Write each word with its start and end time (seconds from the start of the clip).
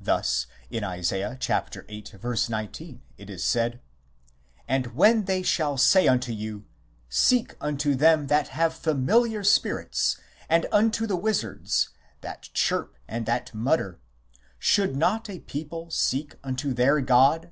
Thus, 0.00 0.46
in 0.70 0.84
Isa. 0.84 1.36
viii. 1.42 2.36
19 2.48 3.02
it 3.18 3.28
is 3.28 3.42
said:" 3.42 3.80
And 4.68 4.86
when 4.94 5.24
they 5.24 5.42
shall 5.42 5.76
say 5.76 6.06
unto 6.06 6.30
you, 6.32 6.64
Seek 7.08 7.56
unto 7.60 7.96
them 7.96 8.28
that 8.28 8.46
have 8.54 8.72
familiar 8.72 9.42
spirits 9.42 10.16
and 10.48 10.66
unto 10.70 11.08
the 11.08 11.16
wizards: 11.16 11.88
that 12.20 12.50
chirp 12.54 12.96
and 13.08 13.26
that 13.26 13.52
mutter: 13.52 13.98
should 14.60 14.94
not 14.94 15.28
a 15.28 15.40
people 15.40 15.90
seek 15.90 16.36
unto 16.44 16.72
their 16.72 17.00
God 17.00 17.50